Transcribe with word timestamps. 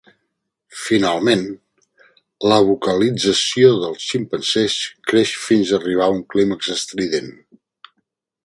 Finalment, 0.83 1.43
la 2.53 2.57
vocalització 2.71 3.69
dels 3.83 4.09
ximpanzés 4.13 4.79
creix 5.13 5.37
fins 5.45 5.77
arribar 5.83 6.09
a 6.11 6.17
un 6.19 6.25
clímax 6.35 6.73
estrident. 6.79 7.31